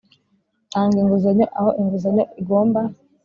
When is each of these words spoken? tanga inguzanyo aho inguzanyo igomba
tanga 0.71 0.95
inguzanyo 1.03 1.45
aho 1.59 1.69
inguzanyo 1.79 2.23
igomba 2.41 2.81